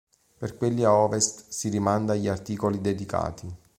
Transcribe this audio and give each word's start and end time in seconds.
Per 0.39 0.57
quelli 0.57 0.83
a 0.83 0.95
ovest, 0.97 1.49
si 1.49 1.69
rimanda 1.69 2.13
agli 2.13 2.27
articoli 2.27 2.81
dedicati. 2.81 3.53